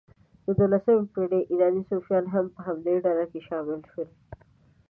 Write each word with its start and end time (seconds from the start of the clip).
د 0.45 0.47
دوولسمې 0.57 1.05
پېړۍ 1.13 1.41
ایراني 1.51 1.81
صوفیان 1.89 2.25
هم 2.33 2.45
په 2.55 2.59
همدې 2.67 2.95
ډلې 3.05 3.25
کې 3.31 3.39
شامل 3.47 3.79
شول. 3.91 4.09